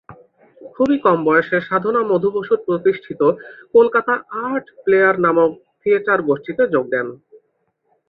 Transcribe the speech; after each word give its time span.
খুবই 0.71 0.97
কম 0.99 1.19
বয়সে 1.25 1.57
সাধনা 1.61 2.01
মধু 2.03 2.29
বসুর 2.31 2.59
প্রতিষ্ঠিত 2.65 3.21
কলকাতা 3.75 4.13
আর্ট 4.43 4.65
প্লেয়ার 4.83 5.15
নামক 5.25 5.51
থিয়েটার-গোষ্ঠীতে 5.79 6.63
যোগ 6.73 6.85
দেন। 6.93 7.07